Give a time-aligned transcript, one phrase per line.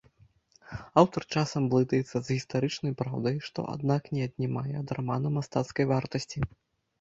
[1.01, 6.39] Аўтар часам блытаецца з гістарычнай праўдай, што аднак не аднімае ад рамана мастацкай вартасці.